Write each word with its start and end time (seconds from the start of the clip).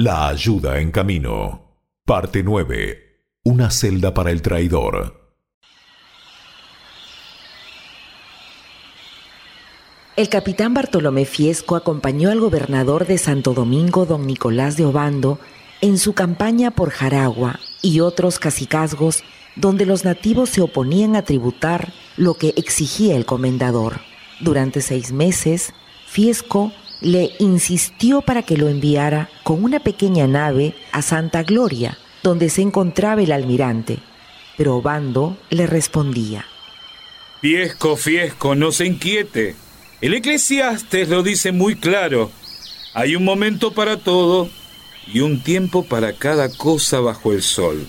La 0.00 0.28
ayuda 0.28 0.78
en 0.78 0.92
camino. 0.92 1.74
Parte 2.04 2.44
9. 2.44 3.16
Una 3.42 3.68
celda 3.68 4.14
para 4.14 4.30
el 4.30 4.42
traidor. 4.42 5.34
El 10.14 10.28
capitán 10.28 10.72
Bartolomé 10.72 11.24
Fiesco 11.24 11.74
acompañó 11.74 12.30
al 12.30 12.38
gobernador 12.38 13.08
de 13.08 13.18
Santo 13.18 13.54
Domingo, 13.54 14.06
don 14.06 14.24
Nicolás 14.24 14.76
de 14.76 14.84
Obando, 14.84 15.40
en 15.80 15.98
su 15.98 16.12
campaña 16.12 16.70
por 16.70 16.90
Jaragua 16.90 17.58
y 17.82 17.98
otros 17.98 18.38
cacicazgos 18.38 19.24
donde 19.56 19.84
los 19.84 20.04
nativos 20.04 20.48
se 20.50 20.60
oponían 20.60 21.16
a 21.16 21.22
tributar 21.22 21.92
lo 22.16 22.34
que 22.34 22.54
exigía 22.56 23.16
el 23.16 23.26
comendador. 23.26 23.94
Durante 24.38 24.80
seis 24.80 25.10
meses, 25.10 25.72
Fiesco 26.06 26.72
le 27.00 27.30
insistió 27.38 28.22
para 28.22 28.42
que 28.42 28.56
lo 28.56 28.68
enviara 28.68 29.28
con 29.44 29.62
una 29.62 29.80
pequeña 29.80 30.26
nave 30.26 30.74
a 30.92 31.02
Santa 31.02 31.42
Gloria, 31.42 31.98
donde 32.22 32.50
se 32.50 32.62
encontraba 32.62 33.22
el 33.22 33.32
almirante, 33.32 33.98
pero 34.56 34.76
Obando 34.76 35.36
le 35.50 35.66
respondía. 35.66 36.44
Fiesco, 37.40 37.96
Fiesco, 37.96 38.54
no 38.54 38.72
se 38.72 38.86
inquiete. 38.86 39.54
El 40.00 40.14
eclesiastes 40.14 41.08
lo 41.08 41.22
dice 41.22 41.52
muy 41.52 41.76
claro. 41.76 42.30
Hay 42.94 43.14
un 43.14 43.24
momento 43.24 43.72
para 43.72 43.96
todo 43.98 44.48
y 45.06 45.20
un 45.20 45.42
tiempo 45.42 45.84
para 45.84 46.14
cada 46.14 46.48
cosa 46.48 47.00
bajo 47.00 47.32
el 47.32 47.42
sol. 47.42 47.86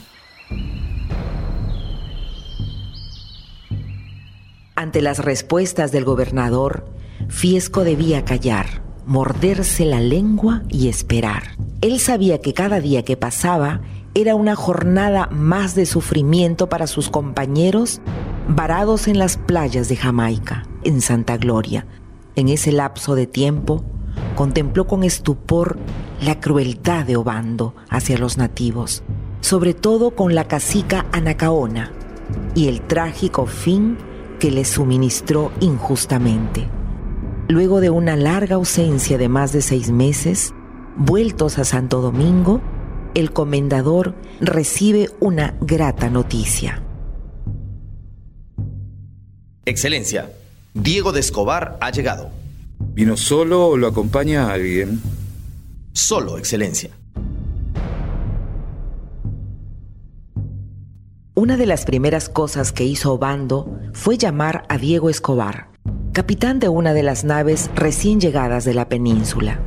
Ante 4.76 5.02
las 5.02 5.20
respuestas 5.20 5.92
del 5.92 6.06
gobernador, 6.06 6.88
Fiesco 7.28 7.84
debía 7.84 8.24
callar, 8.24 8.82
morderse 9.10 9.86
la 9.86 10.00
lengua 10.00 10.62
y 10.70 10.88
esperar. 10.88 11.56
Él 11.82 12.00
sabía 12.00 12.42
que 12.42 12.54
cada 12.54 12.80
día 12.80 13.04
que 13.04 13.18
pasaba 13.18 13.82
era 14.14 14.36
una 14.36 14.56
jornada 14.56 15.28
más 15.32 15.74
de 15.74 15.88
sufrimiento 15.88 16.70
para 16.70 16.86
sus 16.86 17.10
compañeros 17.10 18.02
varados 18.48 19.08
en 19.08 19.18
las 19.18 19.36
playas 19.36 19.90
de 19.90 19.96
Jamaica, 19.96 20.68
en 20.84 21.02
Santa 21.02 21.38
Gloria. 21.38 21.88
En 22.36 22.50
ese 22.50 22.72
lapso 22.72 23.16
de 23.16 23.26
tiempo, 23.26 23.84
contempló 24.36 24.86
con 24.86 25.04
estupor 25.04 25.80
la 26.22 26.40
crueldad 26.40 27.04
de 27.04 27.16
Obando 27.16 27.74
hacia 27.90 28.20
los 28.20 28.38
nativos, 28.38 29.02
sobre 29.42 29.74
todo 29.74 30.12
con 30.12 30.36
la 30.36 30.48
cacica 30.48 31.08
Anacaona, 31.12 31.92
y 32.54 32.68
el 32.68 32.82
trágico 32.82 33.48
fin 33.48 33.98
que 34.40 34.52
le 34.52 34.66
suministró 34.66 35.52
injustamente. 35.62 36.79
Luego 37.52 37.82
de 37.82 37.90
una 37.90 38.16
larga 38.16 38.58
ausencia 38.58 39.18
de 39.18 39.28
más 39.28 39.52
de 39.52 39.64
seis 39.64 39.90
meses, 39.90 40.54
vueltos 40.96 41.58
a 41.58 41.64
Santo 41.64 42.00
Domingo, 42.00 42.62
el 43.16 43.34
comendador 43.34 44.14
recibe 44.40 45.10
una 45.20 45.58
grata 45.60 46.12
noticia. 46.12 46.84
Excelencia, 49.66 50.32
Diego 50.76 51.12
de 51.12 51.22
Escobar 51.22 51.80
ha 51.82 51.90
llegado. 51.90 52.30
¿Vino 52.94 53.18
solo 53.18 53.70
o 53.70 53.78
lo 53.78 53.88
acompaña 53.88 54.52
alguien? 54.52 55.02
Solo, 55.92 56.38
Excelencia. 56.38 56.92
Una 61.34 61.58
de 61.58 61.66
las 61.66 61.86
primeras 61.86 62.30
cosas 62.30 62.72
que 62.72 62.84
hizo 62.84 63.12
Obando 63.12 63.80
fue 63.94 64.20
llamar 64.20 64.66
a 64.70 64.78
Diego 64.78 65.10
Escobar, 65.10 65.70
capitán 66.20 66.60
de 66.60 66.68
una 66.68 66.94
de 66.94 67.02
las 67.02 67.24
naves 67.24 67.72
recién 67.76 68.20
llegadas 68.20 68.66
de 68.66 68.74
la 68.74 68.90
península. 68.90 69.62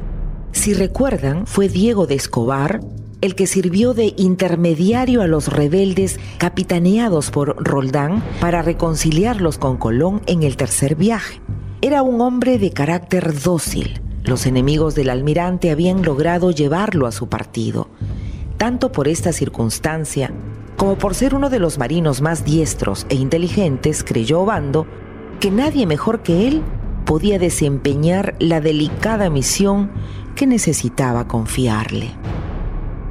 Si 0.53 0.75
recuerdan, 0.75 1.47
fue 1.47 1.71
Diego 1.71 2.07
de 2.07 2.15
Escobar 2.15 2.81
el 3.23 3.35
que 3.35 3.47
sirvió 3.47 3.95
de 3.95 4.13
intermediario 4.19 5.23
a 5.23 5.27
los 5.27 5.51
rebeldes 5.51 6.21
capitaneados 6.37 7.31
por 7.31 7.57
Roldán 7.57 8.23
para 8.39 8.61
reconciliarlos 8.61 9.57
con 9.57 9.79
Colón 9.79 10.21
en 10.27 10.43
el 10.43 10.59
tercer 10.59 10.95
viaje. 10.95 11.41
Era 11.81 12.03
un 12.03 12.21
hombre 12.21 12.59
de 12.59 12.71
carácter 12.71 13.33
dócil. 13.41 14.03
Los 14.23 14.45
enemigos 14.45 14.95
del 14.95 15.09
almirante 15.09 15.71
habían 15.71 16.03
logrado 16.03 16.51
llevarlo 16.51 17.07
a 17.07 17.13
su 17.13 17.31
partido. 17.31 17.89
Tanto 18.59 18.93
por 18.93 19.09
esta 19.09 19.33
circunstancia 19.33 20.35
como 20.77 20.99
por 20.99 21.15
ser 21.15 21.35
uno 21.35 21.49
de 21.49 21.61
los 21.61 21.79
marinos 21.79 22.21
más 22.21 22.45
diestros 22.45 23.07
e 23.09 23.15
inteligentes, 23.15 24.05
creyó 24.05 24.41
Obando 24.41 24.87
que 25.43 25.51
nadie 25.51 25.87
mejor 25.89 26.23
que 26.23 26.47
él 26.47 26.63
podía 27.05 27.37
desempeñar 27.37 28.37
la 28.39 28.61
delicada 28.61 29.29
misión 29.29 29.91
que 30.37 30.47
necesitaba 30.47 31.27
confiarle. 31.27 32.13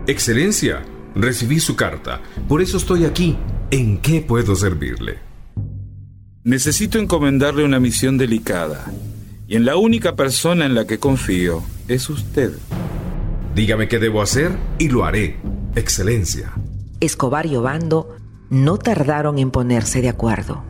Excelencia, 0.08 0.82
recibí 1.14 1.60
su 1.60 1.76
carta, 1.76 2.22
por 2.48 2.62
eso 2.62 2.78
estoy 2.78 3.04
aquí. 3.04 3.36
¿En 3.70 3.98
qué 3.98 4.22
puedo 4.22 4.56
servirle? 4.56 5.18
Necesito 6.46 7.00
encomendarle 7.00 7.66
una 7.66 7.82
misión 7.82 8.18
delicada, 8.18 8.90
y 9.46 9.58
en 9.58 9.66
la 9.66 9.76
única 9.76 10.16
persona 10.16 10.66
en 10.66 10.74
la 10.74 10.88
que 10.88 11.00
confío 11.00 11.62
es 11.90 12.10
usted. 12.10 12.54
Dígame 13.56 13.90
qué 13.90 14.00
debo 14.00 14.22
hacer 14.22 14.56
y 14.80 14.88
lo 14.88 15.04
haré, 15.04 15.36
Excelencia. 15.76 16.54
Escobar 17.02 17.46
y 17.46 17.58
Obando 17.58 18.16
no 18.50 18.78
tardaron 18.78 19.38
en 19.38 19.52
ponerse 19.52 20.02
de 20.02 20.08
acuerdo. 20.08 20.64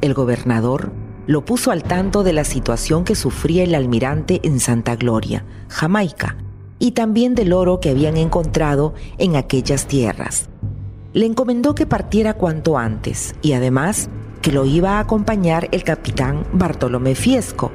El 0.00 0.14
gobernador 0.14 1.01
lo 1.26 1.44
puso 1.44 1.70
al 1.70 1.82
tanto 1.82 2.22
de 2.22 2.32
la 2.32 2.44
situación 2.44 3.04
que 3.04 3.14
sufría 3.14 3.64
el 3.64 3.74
almirante 3.74 4.40
en 4.42 4.60
Santa 4.60 4.96
Gloria, 4.96 5.44
Jamaica, 5.68 6.36
y 6.78 6.92
también 6.92 7.34
del 7.34 7.52
oro 7.52 7.80
que 7.80 7.90
habían 7.90 8.16
encontrado 8.16 8.94
en 9.18 9.36
aquellas 9.36 9.86
tierras. 9.86 10.48
Le 11.12 11.26
encomendó 11.26 11.74
que 11.74 11.86
partiera 11.86 12.34
cuanto 12.34 12.78
antes 12.78 13.34
y 13.42 13.52
además 13.52 14.08
que 14.40 14.50
lo 14.50 14.64
iba 14.64 14.92
a 14.92 15.00
acompañar 15.00 15.68
el 15.70 15.84
capitán 15.84 16.44
Bartolomé 16.52 17.14
Fiesco, 17.14 17.70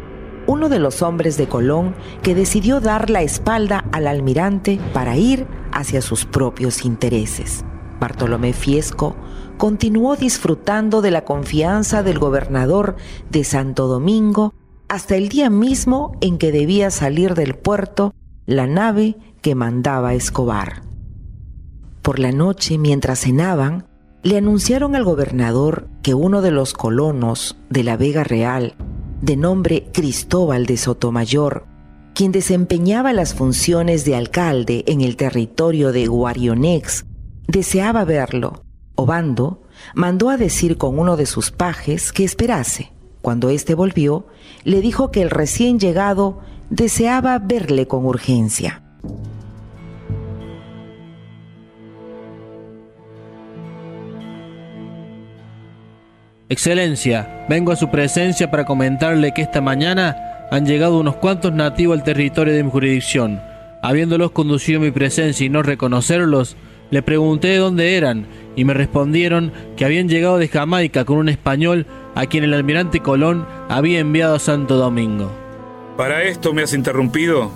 uno 0.48 0.70
de 0.70 0.80
los 0.80 1.02
hombres 1.02 1.38
de 1.38 1.48
Colón 1.48 1.96
que 2.24 2.36
decidió 2.36 2.80
dar 2.80 3.10
la 3.10 3.22
espalda 3.22 3.86
al 3.92 4.08
almirante 4.08 4.80
para 4.94 5.16
ir 5.16 5.46
hacia 5.72 6.02
sus 6.02 6.26
propios 6.26 6.84
intereses. 6.84 7.64
Bartolomé 8.00 8.54
Fiesco 8.54 9.16
continuó 9.58 10.16
disfrutando 10.16 11.02
de 11.02 11.12
la 11.12 11.26
confianza 11.26 12.04
del 12.04 12.20
gobernador 12.20 12.96
de 13.30 13.44
Santo 13.44 13.88
Domingo 13.88 14.54
hasta 14.88 15.16
el 15.16 15.30
día 15.30 15.50
mismo 15.50 16.18
en 16.22 16.38
que 16.38 16.52
debía 16.52 16.92
salir 16.92 17.34
del 17.34 17.56
puerto 17.56 18.14
la 18.46 18.68
nave 18.68 19.18
que 19.42 19.56
mandaba 19.56 20.14
Escobar. 20.14 20.84
Por 22.02 22.20
la 22.20 22.32
noche, 22.32 22.78
mientras 22.78 23.20
cenaban, 23.20 23.88
le 24.24 24.38
anunciaron 24.38 24.96
al 24.96 25.04
gobernador 25.04 25.90
que 26.02 26.14
uno 26.14 26.42
de 26.42 26.52
los 26.52 26.74
colonos 26.74 27.58
de 27.70 27.84
la 27.84 27.98
Vega 27.98 28.24
Real, 28.24 28.76
de 29.22 29.36
nombre 29.36 29.90
Cristóbal 29.94 30.66
de 30.66 30.78
Sotomayor, 30.78 31.66
quien 32.14 32.32
desempeñaba 32.32 33.14
las 33.14 33.34
funciones 33.34 34.06
de 34.06 34.16
alcalde 34.16 34.84
en 34.88 35.02
el 35.02 35.18
territorio 35.18 35.92
de 35.92 36.08
Guarionex, 36.08 37.06
deseaba 37.48 38.06
verlo. 38.06 38.64
Obando 38.96 39.64
mandó 39.94 40.30
a 40.30 40.38
decir 40.38 40.78
con 40.78 41.00
uno 41.00 41.18
de 41.18 41.26
sus 41.26 41.52
pajes 41.52 42.12
que 42.12 42.24
esperase. 42.24 42.92
Cuando 43.22 43.50
éste 43.50 43.76
volvió, 43.76 44.28
le 44.64 44.82
dijo 44.82 45.12
que 45.12 45.22
el 45.22 45.30
recién 45.30 45.80
llegado 45.80 46.40
deseaba 46.70 47.40
verle 47.40 47.88
con 47.88 48.06
urgencia. 48.06 48.84
Excelencia, 56.50 57.46
vengo 57.50 57.74
a 57.74 57.76
su 57.76 57.90
presencia 57.90 58.50
para 58.50 58.66
comentarle 58.66 59.34
que 59.34 59.42
esta 59.42 59.60
mañana 59.60 60.48
han 60.50 60.66
llegado 60.66 60.98
unos 60.98 61.18
cuantos 61.18 61.52
nativos 61.52 61.98
al 61.98 62.06
territorio 62.06 62.54
de 62.54 62.64
mi 62.64 62.72
jurisdicción. 62.72 63.42
Habiéndolos 63.84 64.32
conducido 64.32 64.80
a 64.80 64.84
mi 64.84 64.92
presencia 64.92 65.46
y 65.46 65.50
no 65.50 65.62
reconocerlos, 65.62 66.56
le 66.92 67.02
pregunté 67.02 67.50
de 67.50 67.58
dónde 67.58 67.98
eran 67.98 68.28
y 68.56 68.66
me 68.66 68.74
respondieron 68.74 69.52
que 69.76 69.86
habían 69.86 70.10
llegado 70.10 70.38
de 70.38 70.48
Jamaica 70.48 71.06
con 71.06 71.18
un 71.18 71.30
español 71.30 71.86
a 72.16 72.26
quien 72.26 72.44
el 72.44 72.54
almirante 72.54 73.02
Colón 73.02 73.46
había 73.70 74.00
enviado 74.00 74.36
a 74.36 74.40
Santo 74.40 74.78
Domingo. 74.78 75.32
¿Para 75.98 76.24
esto 76.24 76.54
me 76.54 76.64
has 76.64 76.74
interrumpido? 76.74 77.52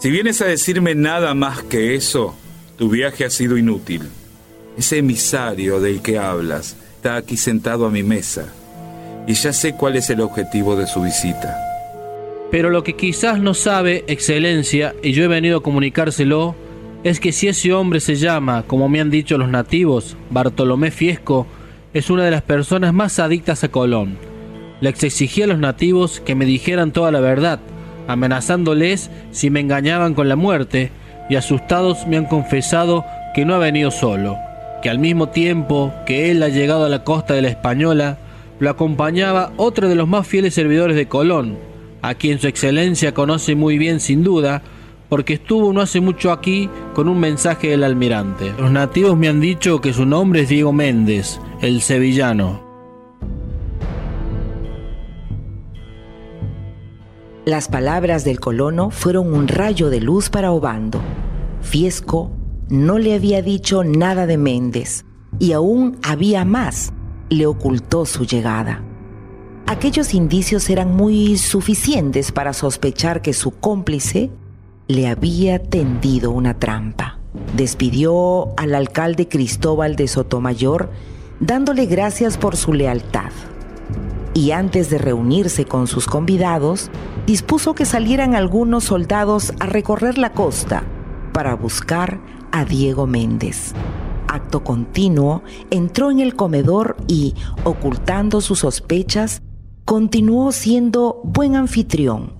Si 0.00 0.10
vienes 0.10 0.40
a 0.42 0.46
decirme 0.46 0.94
nada 0.94 1.34
más 1.34 1.62
que 1.62 1.94
eso, 1.94 2.34
tu 2.76 2.90
viaje 2.90 3.24
ha 3.24 3.30
sido 3.30 3.56
inútil. 3.56 4.02
Ese 4.76 4.98
emisario 4.98 5.80
del 5.80 6.02
que 6.02 6.18
hablas 6.18 6.76
está 6.96 7.16
aquí 7.16 7.36
sentado 7.36 7.86
a 7.86 7.90
mi 7.90 8.02
mesa 8.02 8.52
y 9.26 9.34
ya 9.34 9.52
sé 9.52 9.74
cuál 9.74 9.96
es 9.96 10.10
el 10.10 10.20
objetivo 10.20 10.76
de 10.76 10.86
su 10.86 11.02
visita. 11.02 11.56
Pero 12.50 12.70
lo 12.70 12.84
que 12.84 12.94
quizás 12.94 13.40
no 13.40 13.54
sabe, 13.54 14.04
Excelencia, 14.06 14.94
y 15.02 15.12
yo 15.12 15.24
he 15.24 15.28
venido 15.28 15.58
a 15.58 15.62
comunicárselo, 15.62 16.54
es 17.04 17.20
que 17.20 17.32
si 17.32 17.48
ese 17.48 17.72
hombre 17.74 18.00
se 18.00 18.16
llama, 18.16 18.64
como 18.66 18.88
me 18.88 18.98
han 18.98 19.10
dicho 19.10 19.36
los 19.36 19.50
nativos, 19.50 20.16
Bartolomé 20.30 20.90
Fiesco, 20.90 21.46
es 21.92 22.08
una 22.08 22.24
de 22.24 22.30
las 22.30 22.40
personas 22.40 22.94
más 22.94 23.18
adictas 23.18 23.62
a 23.62 23.68
Colón. 23.68 24.16
Les 24.80 25.04
exigí 25.04 25.42
a 25.42 25.46
los 25.46 25.58
nativos 25.58 26.20
que 26.20 26.34
me 26.34 26.46
dijeran 26.46 26.92
toda 26.92 27.10
la 27.10 27.20
verdad, 27.20 27.60
amenazándoles 28.08 29.10
si 29.32 29.50
me 29.50 29.60
engañaban 29.60 30.14
con 30.14 30.30
la 30.30 30.36
muerte, 30.36 30.90
y 31.28 31.36
asustados 31.36 32.06
me 32.06 32.16
han 32.16 32.24
confesado 32.24 33.04
que 33.34 33.44
no 33.44 33.54
ha 33.54 33.58
venido 33.58 33.90
solo, 33.90 34.38
que 34.82 34.88
al 34.88 34.98
mismo 34.98 35.28
tiempo 35.28 35.92
que 36.06 36.30
él 36.30 36.42
ha 36.42 36.48
llegado 36.48 36.86
a 36.86 36.90
la 36.90 37.04
costa 37.04 37.34
de 37.34 37.42
la 37.42 37.48
Española, 37.48 38.18
lo 38.60 38.70
acompañaba 38.70 39.52
otro 39.58 39.90
de 39.90 39.94
los 39.94 40.08
más 40.08 40.26
fieles 40.26 40.54
servidores 40.54 40.96
de 40.96 41.06
Colón, 41.06 41.58
a 42.00 42.14
quien 42.14 42.38
su 42.38 42.48
excelencia 42.48 43.12
conoce 43.12 43.54
muy 43.54 43.76
bien 43.76 44.00
sin 44.00 44.24
duda, 44.24 44.62
porque 45.08 45.34
estuvo 45.34 45.72
no 45.72 45.80
hace 45.80 46.00
mucho 46.00 46.32
aquí 46.32 46.68
con 46.94 47.08
un 47.08 47.20
mensaje 47.20 47.68
del 47.68 47.84
almirante. 47.84 48.54
Los 48.58 48.70
nativos 48.70 49.16
me 49.16 49.28
han 49.28 49.40
dicho 49.40 49.80
que 49.80 49.92
su 49.92 50.06
nombre 50.06 50.42
es 50.42 50.48
Diego 50.48 50.72
Méndez, 50.72 51.40
el 51.60 51.82
sevillano. 51.82 52.62
Las 57.44 57.68
palabras 57.68 58.24
del 58.24 58.40
colono 58.40 58.90
fueron 58.90 59.34
un 59.34 59.48
rayo 59.48 59.90
de 59.90 60.00
luz 60.00 60.30
para 60.30 60.52
Obando. 60.52 61.00
Fiesco 61.60 62.30
no 62.70 62.98
le 62.98 63.14
había 63.14 63.42
dicho 63.42 63.84
nada 63.84 64.26
de 64.26 64.38
Méndez 64.38 65.04
y 65.38 65.52
aún 65.52 65.98
había 66.02 66.46
más, 66.46 66.92
le 67.28 67.44
ocultó 67.46 68.06
su 68.06 68.24
llegada. 68.24 68.82
Aquellos 69.66 70.14
indicios 70.14 70.70
eran 70.70 70.94
muy 70.94 71.36
suficientes 71.36 72.32
para 72.32 72.52
sospechar 72.52 73.20
que 73.20 73.32
su 73.32 73.50
cómplice 73.50 74.30
le 74.88 75.06
había 75.06 75.62
tendido 75.62 76.30
una 76.30 76.54
trampa. 76.58 77.18
Despidió 77.56 78.54
al 78.58 78.74
alcalde 78.74 79.28
Cristóbal 79.28 79.96
de 79.96 80.08
Sotomayor 80.08 80.90
dándole 81.40 81.86
gracias 81.86 82.36
por 82.36 82.56
su 82.56 82.72
lealtad. 82.72 83.30
Y 84.34 84.50
antes 84.50 84.90
de 84.90 84.98
reunirse 84.98 85.64
con 85.64 85.86
sus 85.86 86.06
convidados, 86.06 86.90
dispuso 87.26 87.74
que 87.74 87.84
salieran 87.84 88.34
algunos 88.34 88.84
soldados 88.84 89.52
a 89.60 89.66
recorrer 89.66 90.18
la 90.18 90.32
costa 90.32 90.82
para 91.32 91.54
buscar 91.54 92.20
a 92.52 92.64
Diego 92.64 93.06
Méndez. 93.06 93.72
Acto 94.28 94.64
continuo, 94.64 95.42
entró 95.70 96.10
en 96.10 96.20
el 96.20 96.34
comedor 96.34 96.96
y, 97.06 97.34
ocultando 97.62 98.40
sus 98.40 98.60
sospechas, 98.60 99.42
continuó 99.84 100.50
siendo 100.50 101.20
buen 101.24 101.56
anfitrión 101.56 102.32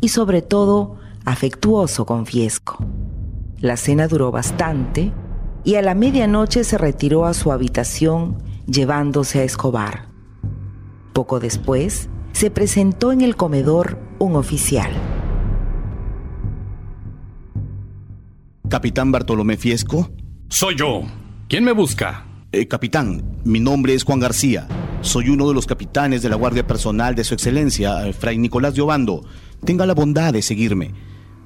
y 0.00 0.08
sobre 0.08 0.42
todo 0.42 0.96
afectuoso 1.26 2.06
con 2.06 2.24
Fiesco. 2.24 2.78
La 3.60 3.76
cena 3.76 4.08
duró 4.08 4.30
bastante 4.30 5.12
y 5.64 5.74
a 5.74 5.82
la 5.82 5.94
medianoche 5.94 6.64
se 6.64 6.78
retiró 6.78 7.26
a 7.26 7.34
su 7.34 7.52
habitación 7.52 8.38
llevándose 8.66 9.40
a 9.40 9.42
Escobar. 9.42 10.08
Poco 11.12 11.40
después, 11.40 12.08
se 12.32 12.50
presentó 12.50 13.12
en 13.12 13.22
el 13.22 13.36
comedor 13.36 13.98
un 14.18 14.36
oficial. 14.36 14.90
Capitán 18.68 19.10
Bartolomé 19.10 19.56
Fiesco. 19.56 20.10
Soy 20.48 20.76
yo. 20.76 21.02
¿Quién 21.48 21.64
me 21.64 21.72
busca? 21.72 22.24
Eh, 22.52 22.68
capitán, 22.68 23.40
mi 23.44 23.58
nombre 23.58 23.94
es 23.94 24.04
Juan 24.04 24.20
García. 24.20 24.68
Soy 25.00 25.28
uno 25.28 25.48
de 25.48 25.54
los 25.54 25.66
capitanes 25.66 26.22
de 26.22 26.28
la 26.28 26.36
Guardia 26.36 26.66
Personal 26.66 27.14
de 27.14 27.24
Su 27.24 27.34
Excelencia, 27.34 28.06
eh, 28.06 28.12
Fray 28.12 28.38
Nicolás 28.38 28.74
de 28.74 28.82
Obando. 28.82 29.24
Tenga 29.64 29.86
la 29.86 29.94
bondad 29.94 30.32
de 30.32 30.42
seguirme. 30.42 30.94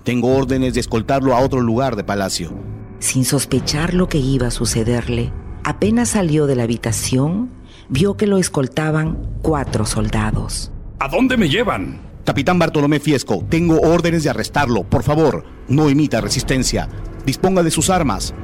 Tengo 0.05 0.35
órdenes 0.35 0.75
de 0.75 0.81
escoltarlo 0.81 1.35
a 1.35 1.41
otro 1.41 1.61
lugar 1.61 1.94
de 1.94 2.05
palacio. 2.05 2.52
Sin 3.00 3.25
sospechar 3.25 3.94
lo 3.94 4.08
que 4.08 4.19
iba 4.19 4.47
a 4.47 4.50
sucederle, 4.50 5.32
apenas 5.62 6.11
salió 6.11 6.47
de 6.47 6.56
la 6.56 6.62
habitación, 6.62 7.50
vio 7.88 8.17
que 8.17 8.26
lo 8.26 8.38
escoltaban 8.38 9.19
cuatro 9.43 9.85
soldados. 9.85 10.73
¿A 10.99 11.08
dónde 11.08 11.37
me 11.37 11.49
llevan? 11.49 12.00
Capitán 12.25 12.58
Bartolomé 12.58 13.00
Fiesco, 13.00 13.44
tengo 13.49 13.81
órdenes 13.81 14.25
de 14.25 14.31
arrestarlo. 14.31 14.85
Por 14.85 15.02
favor, 15.02 15.44
no 15.69 15.88
emita 15.88 16.20
resistencia. 16.20 16.88
Disponga 17.26 17.62
de 17.62 17.70
sus 17.70 17.91
armas. 17.91 18.35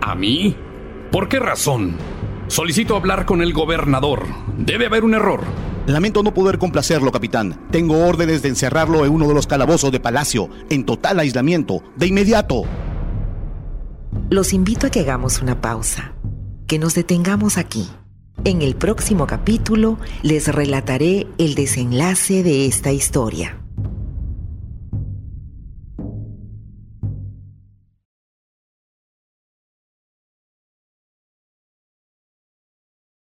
¿A 0.00 0.14
mí? 0.14 0.56
¿Por 1.10 1.28
qué 1.28 1.38
razón? 1.38 1.96
Solicito 2.48 2.96
hablar 2.96 3.26
con 3.26 3.42
el 3.42 3.52
gobernador. 3.52 4.26
Debe 4.58 4.86
haber 4.86 5.04
un 5.04 5.14
error. 5.14 5.40
Lamento 5.86 6.24
no 6.24 6.34
poder 6.34 6.58
complacerlo, 6.58 7.12
capitán. 7.12 7.68
Tengo 7.70 8.06
órdenes 8.06 8.42
de 8.42 8.48
encerrarlo 8.48 9.04
en 9.04 9.12
uno 9.12 9.28
de 9.28 9.34
los 9.34 9.46
calabozos 9.46 9.92
de 9.92 10.00
palacio, 10.00 10.50
en 10.68 10.84
total 10.84 11.20
aislamiento, 11.20 11.82
de 11.96 12.08
inmediato. 12.08 12.64
Los 14.28 14.52
invito 14.52 14.88
a 14.88 14.90
que 14.90 15.00
hagamos 15.00 15.40
una 15.40 15.60
pausa, 15.60 16.14
que 16.66 16.80
nos 16.80 16.94
detengamos 16.94 17.56
aquí. 17.56 17.88
En 18.44 18.62
el 18.62 18.74
próximo 18.74 19.28
capítulo 19.28 19.98
les 20.22 20.48
relataré 20.48 21.28
el 21.38 21.54
desenlace 21.54 22.42
de 22.42 22.66
esta 22.66 22.90
historia. 22.90 23.65